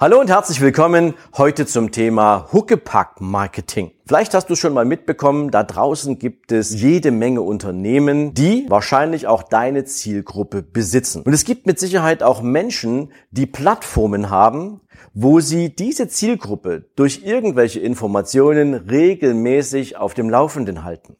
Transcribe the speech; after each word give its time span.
Hallo 0.00 0.18
und 0.18 0.30
herzlich 0.30 0.62
willkommen 0.62 1.12
heute 1.36 1.66
zum 1.66 1.90
Thema 1.90 2.48
Huckepack 2.54 3.20
Marketing. 3.20 3.90
Vielleicht 4.06 4.32
hast 4.32 4.48
du 4.48 4.54
schon 4.56 4.72
mal 4.72 4.86
mitbekommen, 4.86 5.50
da 5.50 5.62
draußen 5.62 6.18
gibt 6.18 6.52
es 6.52 6.80
jede 6.80 7.10
Menge 7.10 7.42
Unternehmen, 7.42 8.32
die 8.32 8.64
wahrscheinlich 8.70 9.26
auch 9.26 9.42
deine 9.42 9.84
Zielgruppe 9.84 10.62
besitzen. 10.62 11.20
Und 11.20 11.34
es 11.34 11.44
gibt 11.44 11.66
mit 11.66 11.78
Sicherheit 11.78 12.22
auch 12.22 12.40
Menschen, 12.40 13.12
die 13.30 13.44
Plattformen 13.44 14.30
haben, 14.30 14.80
wo 15.12 15.40
sie 15.40 15.68
diese 15.68 16.08
Zielgruppe 16.08 16.86
durch 16.96 17.20
irgendwelche 17.22 17.80
Informationen 17.80 18.72
regelmäßig 18.72 19.98
auf 19.98 20.14
dem 20.14 20.30
Laufenden 20.30 20.82
halten. 20.82 21.16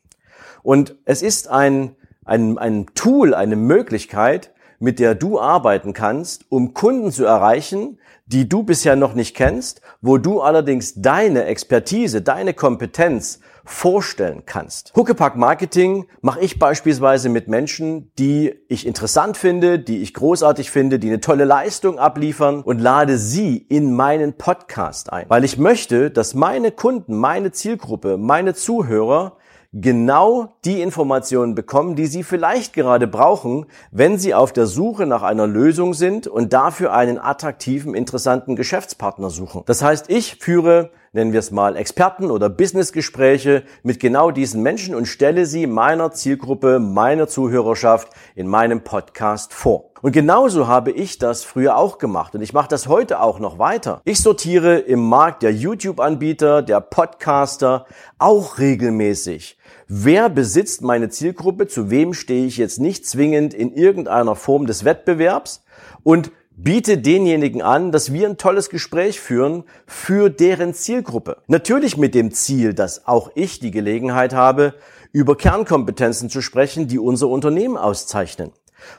Und 0.62 0.96
es 1.04 1.20
ist 1.20 1.48
ein, 1.48 1.96
ein, 2.24 2.56
ein 2.56 2.86
Tool, 2.94 3.34
eine 3.34 3.56
Möglichkeit, 3.56 4.54
mit 4.80 4.98
der 4.98 5.14
du 5.14 5.38
arbeiten 5.38 5.92
kannst, 5.92 6.46
um 6.48 6.74
Kunden 6.74 7.12
zu 7.12 7.24
erreichen, 7.24 7.98
die 8.26 8.48
du 8.48 8.62
bisher 8.62 8.96
noch 8.96 9.14
nicht 9.14 9.36
kennst, 9.36 9.82
wo 10.00 10.18
du 10.18 10.40
allerdings 10.40 10.94
deine 10.96 11.44
Expertise, 11.44 12.22
deine 12.22 12.54
Kompetenz 12.54 13.40
vorstellen 13.64 14.42
kannst. 14.46 14.92
Huckepack 14.96 15.36
Marketing 15.36 16.06
mache 16.22 16.40
ich 16.40 16.58
beispielsweise 16.58 17.28
mit 17.28 17.46
Menschen, 17.46 18.10
die 18.18 18.54
ich 18.68 18.86
interessant 18.86 19.36
finde, 19.36 19.78
die 19.78 19.98
ich 19.98 20.14
großartig 20.14 20.70
finde, 20.70 20.98
die 20.98 21.08
eine 21.08 21.20
tolle 21.20 21.44
Leistung 21.44 21.98
abliefern 21.98 22.62
und 22.62 22.80
lade 22.80 23.18
sie 23.18 23.56
in 23.56 23.94
meinen 23.94 24.34
Podcast 24.34 25.12
ein, 25.12 25.26
weil 25.28 25.44
ich 25.44 25.58
möchte, 25.58 26.10
dass 26.10 26.34
meine 26.34 26.72
Kunden, 26.72 27.16
meine 27.16 27.52
Zielgruppe, 27.52 28.16
meine 28.16 28.54
Zuhörer 28.54 29.36
genau 29.72 30.56
die 30.64 30.82
Informationen 30.82 31.54
bekommen, 31.54 31.96
die 31.96 32.06
Sie 32.06 32.22
vielleicht 32.22 32.72
gerade 32.72 33.06
brauchen, 33.06 33.66
wenn 33.90 34.18
Sie 34.18 34.34
auf 34.34 34.52
der 34.52 34.66
Suche 34.66 35.06
nach 35.06 35.22
einer 35.22 35.46
Lösung 35.46 35.94
sind 35.94 36.26
und 36.26 36.52
dafür 36.52 36.92
einen 36.92 37.18
attraktiven, 37.18 37.94
interessanten 37.94 38.56
Geschäftspartner 38.56 39.30
suchen. 39.30 39.62
Das 39.66 39.82
heißt, 39.82 40.10
ich 40.10 40.36
führe 40.36 40.90
nennen 41.12 41.32
wir 41.32 41.40
es 41.40 41.50
mal 41.50 41.76
Experten- 41.76 42.30
oder 42.30 42.48
Businessgespräche 42.48 43.64
mit 43.82 44.00
genau 44.00 44.30
diesen 44.30 44.62
Menschen 44.62 44.94
und 44.94 45.06
stelle 45.06 45.46
sie 45.46 45.66
meiner 45.66 46.12
Zielgruppe, 46.12 46.78
meiner 46.78 47.26
Zuhörerschaft 47.26 48.12
in 48.34 48.46
meinem 48.46 48.82
Podcast 48.82 49.52
vor. 49.52 49.89
Und 50.02 50.12
genauso 50.12 50.66
habe 50.66 50.90
ich 50.90 51.18
das 51.18 51.44
früher 51.44 51.76
auch 51.76 51.98
gemacht 51.98 52.34
und 52.34 52.42
ich 52.42 52.52
mache 52.52 52.68
das 52.68 52.88
heute 52.88 53.20
auch 53.20 53.38
noch 53.38 53.58
weiter. 53.58 54.00
Ich 54.04 54.20
sortiere 54.20 54.78
im 54.78 55.00
Markt 55.00 55.42
der 55.42 55.52
YouTube-Anbieter, 55.52 56.62
der 56.62 56.80
Podcaster 56.80 57.86
auch 58.18 58.58
regelmäßig 58.58 59.58
Wer 59.92 60.28
besitzt 60.28 60.82
meine 60.82 61.08
Zielgruppe? 61.08 61.66
Zu 61.66 61.90
wem 61.90 62.14
stehe 62.14 62.46
ich 62.46 62.58
jetzt 62.58 62.78
nicht 62.78 63.04
zwingend 63.06 63.52
in 63.52 63.74
irgendeiner 63.74 64.36
Form 64.36 64.66
des 64.66 64.84
Wettbewerbs? 64.84 65.64
Und 66.04 66.30
biete 66.56 66.98
denjenigen 66.98 67.60
an, 67.60 67.90
dass 67.90 68.12
wir 68.12 68.28
ein 68.28 68.36
tolles 68.36 68.70
Gespräch 68.70 69.18
führen 69.18 69.64
für 69.86 70.30
deren 70.30 70.74
Zielgruppe. 70.74 71.38
Natürlich 71.48 71.96
mit 71.96 72.14
dem 72.14 72.30
Ziel, 72.30 72.72
dass 72.72 73.08
auch 73.08 73.32
ich 73.34 73.58
die 73.58 73.72
Gelegenheit 73.72 74.32
habe, 74.32 74.74
über 75.10 75.36
Kernkompetenzen 75.36 76.30
zu 76.30 76.40
sprechen, 76.40 76.86
die 76.86 77.00
unser 77.00 77.26
Unternehmen 77.26 77.76
auszeichnen. 77.76 78.52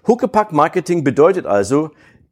Huckepack 0.08 0.52
Marketing 0.52 1.03
bedeutet 1.03 1.46
also, 1.46 1.92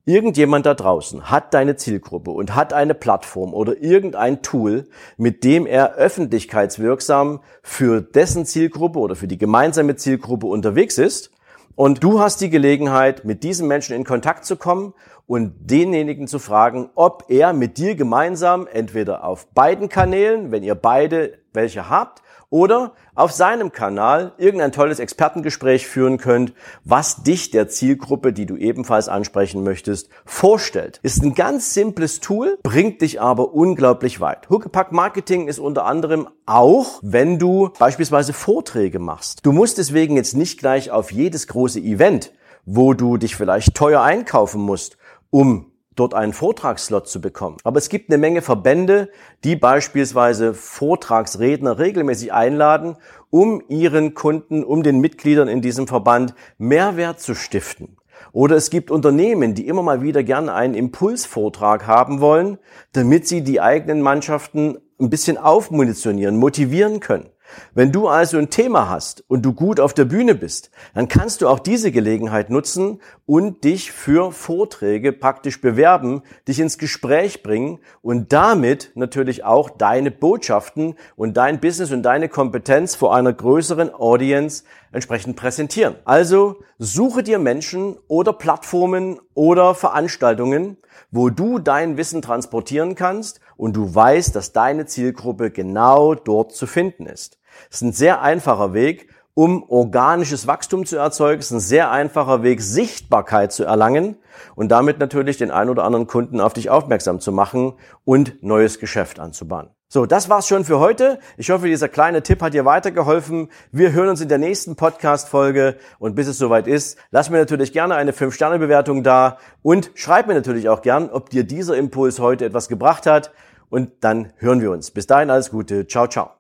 Irgendjemand 0.10 0.66
da 0.66 0.74
draußen 0.74 1.30
hat 1.30 1.54
deine 1.54 1.76
Zielgruppe 1.76 2.32
und 2.32 2.56
hat 2.56 2.74
eine 2.74 2.96
Plattform 2.96 3.54
oder 3.54 3.80
irgendein 3.80 4.42
Tool, 4.42 4.88
mit 5.18 5.44
dem 5.44 5.68
er 5.68 5.94
öffentlichkeitswirksam 5.98 7.42
für 7.62 8.02
dessen 8.02 8.48
Zielgruppe 8.48 8.98
oder 8.98 9.16
für 9.16 9.28
die 9.28 9.38
gemeinsame 9.38 9.98
Zielgruppe 9.98 10.48
unterwegs 10.48 10.98
ist. 10.98 11.30
Und 11.76 12.04
du 12.04 12.20
hast 12.20 12.42
die 12.42 12.50
Gelegenheit, 12.50 13.24
mit 13.24 13.44
diesem 13.44 13.68
Menschen 13.68 13.96
in 13.96 14.04
Kontakt 14.04 14.46
zu 14.46 14.56
kommen 14.56 14.96
und 15.30 15.54
denjenigen 15.70 16.26
zu 16.26 16.40
fragen, 16.40 16.90
ob 16.96 17.26
er 17.28 17.54
mit 17.54 17.78
dir 17.78 17.94
gemeinsam 17.94 18.66
entweder 18.66 19.24
auf 19.24 19.46
beiden 19.54 19.88
Kanälen, 19.88 20.52
wenn 20.52 20.64
ihr 20.64 20.74
beide 20.74 21.38
welche 21.54 21.88
habt, 21.88 22.24
oder 22.50 22.94
auf 23.14 23.32
seinem 23.32 23.72
Kanal 23.72 24.32
irgendein 24.40 24.72
tolles 24.72 24.98
Expertengespräch 24.98 25.86
führen 25.86 26.18
könnt, 26.18 26.54
was 26.84 27.22
dich 27.22 27.52
der 27.52 27.70
Zielgruppe, 27.70 28.34
die 28.34 28.48
du 28.48 28.56
ebenfalls 28.56 29.08
ansprechen 29.08 29.64
möchtest, 29.64 30.10
vorstellt. 30.26 31.00
Ist 31.04 31.22
ein 31.22 31.36
ganz 31.36 31.76
simples 31.76 32.22
Tool, 32.22 32.58
bringt 32.64 33.04
dich 33.04 33.22
aber 33.22 33.54
unglaublich 33.54 34.20
weit. 34.20 34.50
Huckepack 34.50 34.92
Marketing 34.92 35.48
ist 35.48 35.60
unter 35.60 35.86
anderem 35.86 36.28
auch, 36.48 37.00
wenn 37.04 37.38
du 37.38 37.70
beispielsweise 37.78 38.34
Vorträge 38.34 38.98
machst. 38.98 39.46
Du 39.46 39.52
musst 39.52 39.78
deswegen 39.78 40.16
jetzt 40.16 40.36
nicht 40.36 40.58
gleich 40.58 40.90
auf 40.90 41.12
jedes 41.12 41.46
große 41.46 41.80
Event, 41.80 42.32
wo 42.66 42.94
du 42.94 43.18
dich 43.18 43.36
vielleicht 43.36 43.76
teuer 43.76 44.02
einkaufen 44.02 44.62
musst, 44.62 44.98
um 45.30 45.72
dort 45.96 46.14
einen 46.14 46.34
Vortragsslot 46.34 47.08
zu 47.08 47.20
bekommen. 47.20 47.58
Aber 47.64 47.78
es 47.78 47.90
gibt 47.90 48.10
eine 48.10 48.18
Menge 48.18 48.42
Verbände, 48.42 49.10
die 49.44 49.56
beispielsweise 49.56 50.54
Vortragsredner 50.54 51.78
regelmäßig 51.78 52.32
einladen, 52.32 52.96
um 53.30 53.62
ihren 53.68 54.14
Kunden, 54.14 54.64
um 54.64 54.82
den 54.82 55.00
Mitgliedern 55.00 55.48
in 55.48 55.62
diesem 55.62 55.88
Verband 55.88 56.34
Mehrwert 56.58 57.20
zu 57.20 57.36
stiften. 57.36 57.98
Oder 58.32 58.56
es 58.56 58.70
gibt 58.70 58.92
Unternehmen, 58.92 59.56
die 59.56 59.68
immer 59.68 59.82
mal 59.82 60.02
wieder 60.02 60.24
gerne 60.24 60.54
einen 60.54 60.74
Impulsvortrag 60.74 61.88
haben 61.88 62.22
wollen, 62.22 62.58
damit 62.94 63.28
sie 63.28 63.44
die 63.44 63.62
eigenen 63.62 64.02
Mannschaften 64.02 64.78
ein 65.00 65.10
bisschen 65.10 65.38
aufmunitionieren, 65.38 66.38
motivieren 66.38 67.00
können. 67.00 67.30
Wenn 67.74 67.92
du 67.92 68.08
also 68.08 68.38
ein 68.38 68.50
Thema 68.50 68.90
hast 68.90 69.24
und 69.28 69.44
du 69.44 69.54
gut 69.54 69.80
auf 69.80 69.94
der 69.94 70.06
Bühne 70.06 70.36
bist, 70.36 70.72
dann 70.94 71.08
kannst 71.08 71.42
du 71.42 71.48
auch 71.48 71.60
diese 71.60 71.92
Gelegenheit 71.92 72.50
nutzen 72.50 73.02
und 73.26 73.64
dich 73.64 73.92
für 73.92 74.32
Vorträge 74.32 75.14
praktisch 75.14 75.62
bewerben, 75.62 76.22
dich 76.48 76.60
ins 76.60 76.78
Gespräch 76.78 77.44
bringen 77.44 77.80
und 78.02 78.34
damit 78.34 78.92
natürlich 78.96 79.44
auch 79.44 79.70
deine 79.70 80.12
Botschaften 80.12 80.96
und 81.16 81.38
dein 81.38 81.60
Business 81.60 81.92
und 81.92 82.04
deine 82.04 82.30
Kompetenz 82.30 82.96
vor 82.96 83.16
einer 83.16 83.34
größeren 83.34 83.94
Audience 83.94 84.64
entsprechend 84.92 85.36
präsentieren. 85.36 85.96
Also 86.06 86.62
suche 86.78 87.24
dir 87.24 87.40
Menschen 87.40 87.98
oder 88.08 88.34
Plattformen 88.34 89.20
oder 89.34 89.76
Veranstaltungen, 89.76 90.78
wo 91.12 91.30
du 91.30 91.60
dein 91.60 91.98
Wissen 91.98 92.22
transportieren 92.22 92.96
kannst 92.96 93.40
und 93.58 93.76
du 93.76 93.94
weißt, 93.94 94.36
dass 94.36 94.52
deine 94.52 94.86
Zielgruppe 94.86 95.52
genau 95.52 96.16
dort 96.16 96.54
zu 96.54 96.68
finden 96.68 97.06
ist. 97.06 97.39
Das 97.70 97.78
ist 97.78 97.82
ein 97.82 97.94
sehr 97.94 98.22
einfacher 98.22 98.74
Weg, 98.74 99.10
um 99.34 99.64
organisches 99.70 100.48
Wachstum 100.48 100.86
zu 100.86 100.98
erzeugen. 100.98 101.40
Es 101.40 101.46
ist 101.46 101.52
ein 101.52 101.60
sehr 101.60 101.92
einfacher 101.92 102.44
Weg, 102.44 102.62
Sichtbarkeit 102.62 103.54
zu 103.54 103.64
erlangen 103.64 104.18
und 104.56 104.70
damit 104.70 105.00
natürlich 105.00 105.38
den 105.38 105.52
ein 105.52 105.70
oder 105.70 105.84
anderen 105.84 106.08
Kunden 106.08 106.42
auf 106.42 106.54
dich 106.54 106.70
aufmerksam 106.70 107.20
zu 107.20 107.32
machen 107.32 107.74
und 108.04 108.44
neues 108.44 108.80
Geschäft 108.80 109.20
anzubahnen. 109.20 109.72
So, 109.92 110.06
das 110.06 110.30
war's 110.30 110.48
schon 110.48 110.66
für 110.66 110.80
heute. 110.80 111.20
Ich 111.38 111.50
hoffe, 111.50 111.66
dieser 111.66 111.90
kleine 111.90 112.22
Tipp 112.22 112.44
hat 112.44 112.54
dir 112.54 112.64
weitergeholfen. 112.64 113.50
Wir 113.72 113.92
hören 113.92 114.10
uns 114.10 114.22
in 114.22 114.30
der 114.30 114.38
nächsten 114.38 114.76
Podcast-Folge 114.76 115.78
und 115.98 116.16
bis 116.16 116.28
es 116.28 116.38
soweit 116.38 116.68
ist, 116.68 117.00
lass 117.10 117.32
mir 117.32 117.40
natürlich 117.40 117.74
gerne 117.74 117.96
eine 117.96 118.12
5-Sterne-Bewertung 118.12 119.04
da 119.04 119.38
und 119.64 119.90
schreib 119.96 120.28
mir 120.28 120.36
natürlich 120.36 120.70
auch 120.70 120.84
gern, 120.84 121.10
ob 121.10 121.32
dir 121.32 121.44
dieser 121.44 121.76
Impuls 121.76 122.20
heute 122.20 122.46
etwas 122.46 122.68
gebracht 122.68 123.08
hat 123.08 123.32
und 123.70 123.90
dann 124.02 124.32
hören 124.36 124.62
wir 124.62 124.70
uns. 124.70 124.92
Bis 124.92 125.08
dahin 125.08 125.32
alles 125.32 125.50
Gute. 125.50 125.88
Ciao, 125.88 126.08
ciao. 126.08 126.32